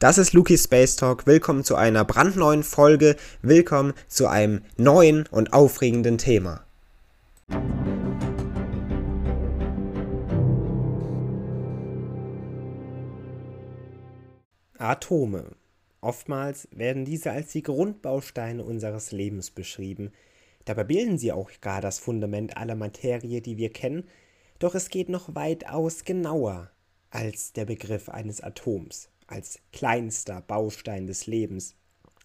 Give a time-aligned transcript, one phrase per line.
[0.00, 1.26] Das ist Luki Space Talk.
[1.26, 3.16] Willkommen zu einer brandneuen Folge.
[3.42, 6.64] Willkommen zu einem neuen und aufregenden Thema.
[14.78, 15.56] Atome.
[16.00, 20.12] Oftmals werden diese als die Grundbausteine unseres Lebens beschrieben.
[20.64, 24.04] Dabei bilden sie auch gar das Fundament aller Materie, die wir kennen.
[24.60, 26.70] Doch es geht noch weitaus genauer
[27.10, 31.76] als der Begriff eines Atoms als kleinster Baustein des Lebens,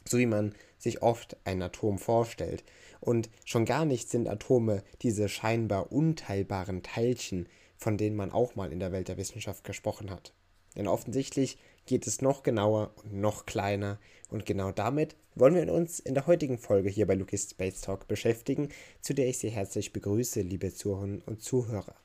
[0.07, 2.63] so wie man sich oft ein Atom vorstellt.
[2.99, 8.71] Und schon gar nicht sind Atome diese scheinbar unteilbaren Teilchen, von denen man auch mal
[8.71, 10.33] in der Welt der Wissenschaft gesprochen hat.
[10.75, 13.99] Denn offensichtlich geht es noch genauer und noch kleiner.
[14.29, 18.07] Und genau damit wollen wir uns in der heutigen Folge hier bei Lucas Space Talk
[18.07, 18.69] beschäftigen,
[19.01, 21.95] zu der ich Sie herzlich begrüße, liebe Zuhörerinnen und Zuhörer.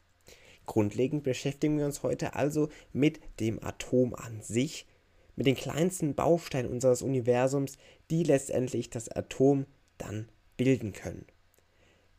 [0.68, 4.86] Grundlegend beschäftigen wir uns heute also mit dem Atom an sich,
[5.34, 7.78] mit den kleinsten Bausteinen unseres Universums,
[8.10, 9.66] die letztendlich das Atom
[9.96, 11.24] dann bilden können.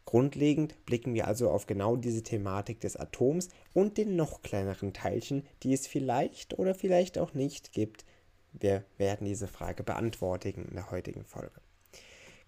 [0.04, 5.46] Grundlegend blicken wir also auf genau diese Thematik des Atoms und den noch kleineren Teilchen,
[5.62, 8.04] die es vielleicht oder vielleicht auch nicht gibt.
[8.52, 11.62] Wir werden diese Frage beantworten in der heutigen Folge.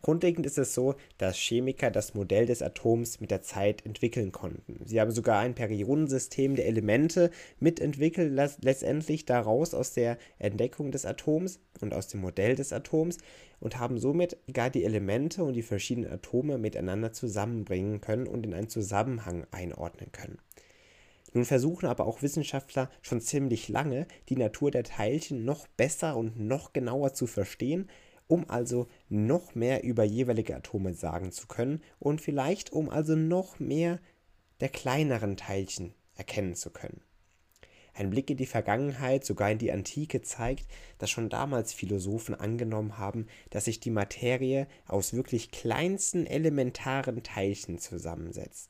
[0.02, 4.82] Grundlegend ist es so, dass Chemiker das Modell des Atoms mit der Zeit entwickeln konnten.
[4.86, 11.60] Sie haben sogar ein Periodensystem der Elemente mitentwickelt, letztendlich daraus aus der Entdeckung des Atoms
[11.82, 13.20] und aus dem Modell des Atoms
[13.60, 18.56] und haben somit gar die Elemente und die verschiedenen Atome miteinander zusammenbringen können und in
[18.56, 20.40] einen Zusammenhang einordnen können.
[21.34, 26.40] Nun versuchen aber auch Wissenschaftler schon ziemlich lange, die Natur der Teilchen noch besser und
[26.40, 27.88] noch genauer zu verstehen
[28.32, 33.60] um also noch mehr über jeweilige Atome sagen zu können und vielleicht um also noch
[33.60, 34.00] mehr
[34.62, 37.02] der kleineren Teilchen erkennen zu können.
[37.94, 40.66] Ein Blick in die Vergangenheit, sogar in die Antike, zeigt,
[40.98, 47.80] dass schon damals Philosophen angenommen haben, dass sich die Materie aus wirklich kleinsten elementaren Teilchen
[47.80, 48.70] zusammensetzt.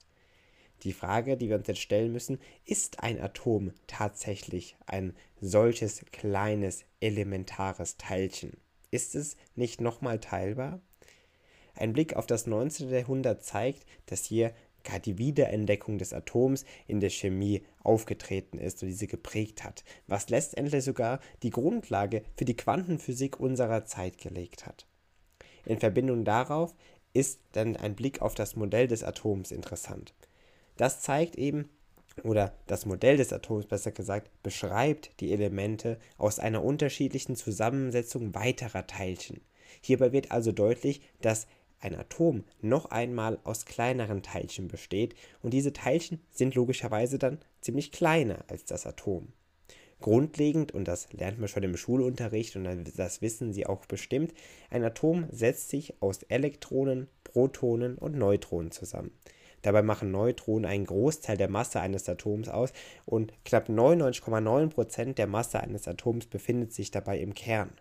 [0.82, 6.84] Die Frage, die wir uns jetzt stellen müssen, ist ein Atom tatsächlich ein solches kleines
[7.00, 8.58] elementares Teilchen?
[8.92, 10.82] Ist es nicht nochmal teilbar?
[11.76, 12.90] Ein Blick auf das 19.
[12.90, 14.54] Jahrhundert zeigt, dass hier
[14.84, 20.30] gar die Wiederentdeckung des Atoms in der Chemie aufgetreten ist und diese geprägt hat, was
[20.30, 24.86] letztendlich sogar die Grundlage für die Quantenphysik unserer Zeit gelegt hat.
[25.66, 26.76] In Verbindung darauf
[27.14, 30.14] ist dann ein Blick auf das Modell des Atoms interessant.
[30.78, 31.70] Das zeigt eben,
[32.24, 38.88] oder das Modell des Atoms besser gesagt, beschreibt die Elemente aus einer unterschiedlichen Zusammensetzung weiterer
[38.88, 39.42] Teilchen.
[39.82, 41.48] Hierbei wird also deutlich, dass
[41.80, 47.92] ein Atom noch einmal aus kleineren Teilchen besteht und diese Teilchen sind logischerweise dann ziemlich
[47.92, 49.30] kleiner als das Atom.
[50.00, 52.66] Grundlegend, und das lernt man schon im Schulunterricht und
[52.98, 54.34] das wissen Sie auch bestimmt,
[54.72, 59.12] ein Atom setzt sich aus Elektronen, Protonen und Neutronen zusammen.
[59.62, 62.74] Dabei machen Neutronen einen Großteil der Masse eines Atoms aus
[63.06, 67.72] und knapp 99,9% der Masse eines Atoms befindet sich dabei im Kern.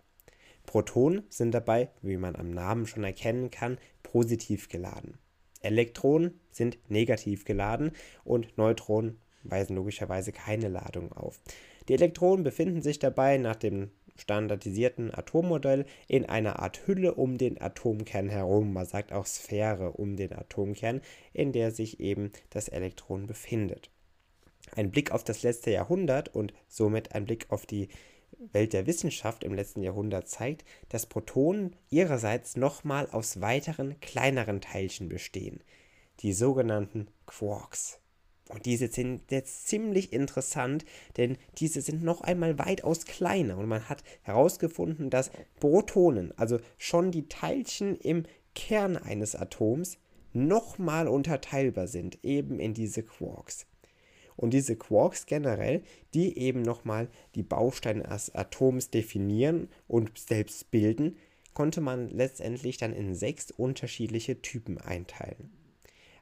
[0.65, 5.17] Protonen sind dabei, wie man am Namen schon erkennen kann, positiv geladen.
[5.61, 7.91] Elektronen sind negativ geladen
[8.23, 11.41] und Neutronen weisen logischerweise keine Ladung auf.
[11.87, 17.59] Die Elektronen befinden sich dabei nach dem standardisierten Atommodell in einer Art Hülle um den
[17.59, 21.01] Atomkern herum, man sagt auch Sphäre um den Atomkern,
[21.33, 23.89] in der sich eben das Elektron befindet.
[24.75, 27.89] Ein Blick auf das letzte Jahrhundert und somit ein Blick auf die
[28.53, 35.09] Welt der Wissenschaft im letzten Jahrhundert zeigt, dass Protonen ihrerseits nochmal aus weiteren kleineren Teilchen
[35.09, 35.63] bestehen,
[36.21, 38.00] die sogenannten Quarks.
[38.49, 40.83] Und diese sind jetzt ziemlich interessant,
[41.17, 47.11] denn diese sind noch einmal weitaus kleiner und man hat herausgefunden, dass Protonen, also schon
[47.11, 49.97] die Teilchen im Kern eines Atoms,
[50.33, 53.67] nochmal unterteilbar sind, eben in diese Quarks.
[54.35, 61.17] Und diese Quarks generell, die eben nochmal die Bausteine des Atoms definieren und selbst bilden,
[61.53, 65.51] konnte man letztendlich dann in sechs unterschiedliche Typen einteilen.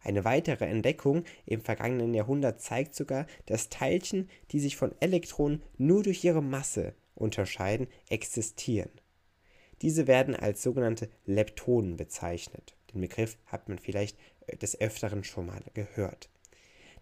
[0.01, 6.03] Eine weitere Entdeckung im vergangenen Jahrhundert zeigt sogar, dass Teilchen, die sich von Elektronen nur
[6.03, 8.91] durch ihre Masse unterscheiden, existieren.
[9.81, 12.75] Diese werden als sogenannte Leptonen bezeichnet.
[12.93, 14.17] Den Begriff hat man vielleicht
[14.47, 16.29] äh, des Öfteren schon mal gehört.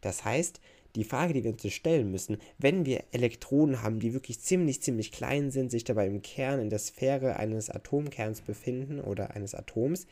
[0.02, 0.60] Das heißt,
[0.96, 5.12] die Frage, die wir uns stellen müssen, wenn wir Elektronen haben, die wirklich ziemlich, ziemlich
[5.12, 10.08] klein sind, sich dabei im Kern, in der Sphäre eines Atomkerns befinden oder eines Atoms,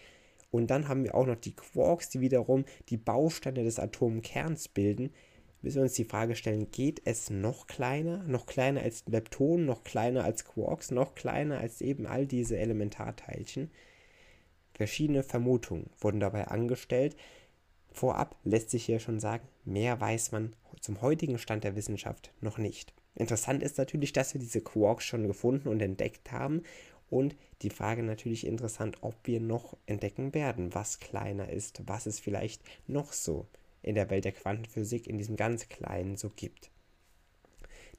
[0.56, 5.12] und dann haben wir auch noch die Quarks, die wiederum die Bausteine des Atomkerns bilden.
[5.62, 9.84] müssen wir uns die Frage stellen, geht es noch kleiner, noch kleiner als Leptonen, noch
[9.84, 13.72] kleiner als Quarks, noch kleiner als eben all diese Elementarteilchen?
[14.74, 17.16] Verschiedene Vermutungen wurden dabei angestellt.
[17.92, 22.58] Vorab lässt sich hier schon sagen, mehr weiß man zum heutigen Stand der Wissenschaft noch
[22.58, 22.94] nicht.
[23.16, 26.64] Interessant ist natürlich, dass wir diese Quarks schon gefunden und entdeckt haben
[27.10, 32.20] und die Frage natürlich interessant, ob wir noch entdecken werden, was kleiner ist, was es
[32.20, 33.48] vielleicht noch so
[33.82, 36.72] in der Welt der Quantenphysik in diesem ganz Kleinen so gibt.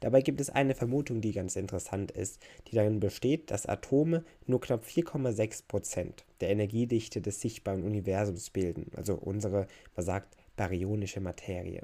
[0.00, 4.60] Dabei gibt es eine Vermutung, die ganz interessant ist, die darin besteht, dass Atome nur
[4.60, 11.82] knapp 4,6% der Energiedichte des sichtbaren Universums bilden, also unsere, man sagt, baryonische Materie.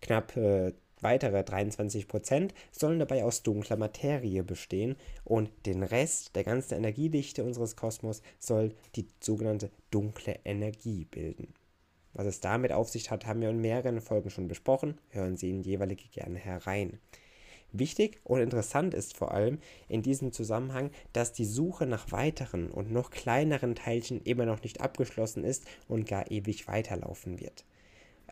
[0.00, 0.72] Knapp äh,
[1.02, 7.76] weitere 23% sollen dabei aus dunkler Materie bestehen und den Rest der ganzen Energiedichte unseres
[7.76, 11.54] Kosmos soll die sogenannte dunkle Energie bilden.
[12.14, 14.98] Was es damit auf sich hat, haben wir in mehreren Folgen schon besprochen.
[15.10, 16.98] Hören Sie in jeweilige gerne herein.
[17.72, 19.58] Wichtig und interessant ist vor allem
[19.88, 24.82] in diesem Zusammenhang, dass die Suche nach weiteren und noch kleineren Teilchen immer noch nicht
[24.82, 27.64] abgeschlossen ist und gar ewig weiterlaufen wird.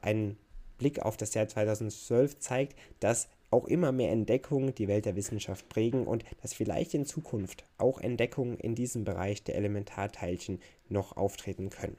[0.03, 0.37] Ein
[0.81, 5.69] Blick auf das Jahr 2012 zeigt, dass auch immer mehr Entdeckungen die Welt der Wissenschaft
[5.69, 11.69] prägen und dass vielleicht in Zukunft auch Entdeckungen in diesem Bereich der Elementarteilchen noch auftreten
[11.69, 11.99] können.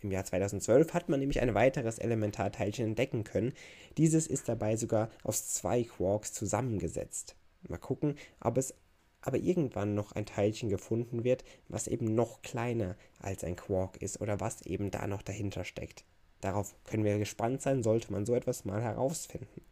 [0.00, 3.52] Im Jahr 2012 hat man nämlich ein weiteres Elementarteilchen entdecken können.
[3.98, 7.34] Dieses ist dabei sogar aus zwei Quarks zusammengesetzt.
[7.68, 8.74] Mal gucken, ob es
[9.22, 14.20] aber irgendwann noch ein Teilchen gefunden wird, was eben noch kleiner als ein Quark ist
[14.20, 16.04] oder was eben da noch dahinter steckt.
[16.40, 19.62] Darauf können wir gespannt sein, sollte man so etwas mal herausfinden.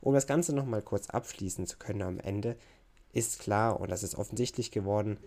[0.00, 2.56] Um das Ganze nochmal kurz abschließen zu können am Ende,
[3.12, 5.18] ist klar, und das ist offensichtlich geworden,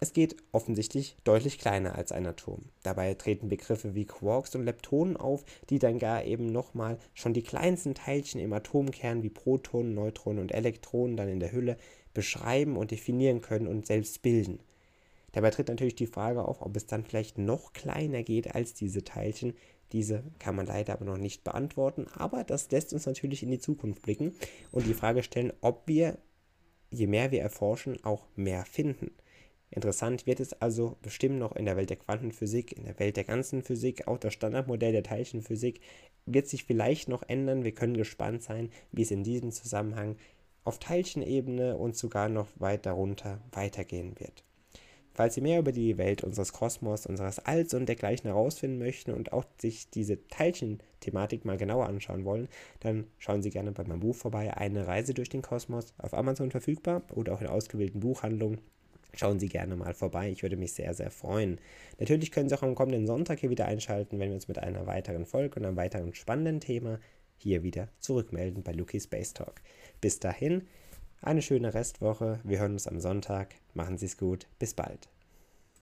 [0.00, 2.60] es geht offensichtlich deutlich kleiner als ein Atom.
[2.82, 7.42] Dabei treten Begriffe wie Quarks und Leptonen auf, die dann gar eben nochmal schon die
[7.42, 11.78] kleinsten Teilchen im Atomkern wie Protonen, Neutronen und Elektronen dann in der Hülle
[12.12, 14.58] beschreiben und definieren können und selbst bilden.
[15.34, 19.02] Dabei tritt natürlich die Frage auf, ob es dann vielleicht noch kleiner geht als diese
[19.02, 19.54] Teilchen.
[19.90, 23.58] Diese kann man leider aber noch nicht beantworten, aber das lässt uns natürlich in die
[23.58, 24.32] Zukunft blicken
[24.70, 26.18] und die Frage stellen, ob wir,
[26.90, 29.10] je mehr wir erforschen, auch mehr finden.
[29.70, 33.24] Interessant wird es also bestimmt noch in der Welt der Quantenphysik, in der Welt der
[33.24, 35.80] ganzen Physik, auch das Standardmodell der Teilchenphysik
[36.26, 37.64] wird sich vielleicht noch ändern.
[37.64, 40.16] Wir können gespannt sein, wie es in diesem Zusammenhang
[40.62, 44.44] auf Teilchenebene und sogar noch weit darunter weitergehen wird.
[45.14, 49.32] Falls Sie mehr über die Welt unseres Kosmos, unseres Alls und dergleichen herausfinden möchten und
[49.32, 52.48] auch sich diese Teilchenthematik mal genauer anschauen wollen,
[52.80, 56.50] dann schauen Sie gerne bei meinem Buch vorbei, Eine Reise durch den Kosmos, auf Amazon
[56.50, 58.60] verfügbar oder auch in ausgewählten Buchhandlungen.
[59.16, 61.60] Schauen Sie gerne mal vorbei, ich würde mich sehr, sehr freuen.
[62.00, 64.88] Natürlich können Sie auch am kommenden Sonntag hier wieder einschalten, wenn wir uns mit einer
[64.88, 66.98] weiteren Folge und einem weiteren spannenden Thema
[67.36, 69.60] hier wieder zurückmelden bei Luki Space Talk.
[70.00, 70.66] Bis dahin,
[71.24, 75.08] eine schöne Restwoche, wir hören uns am Sonntag, machen Sie es gut, bis bald.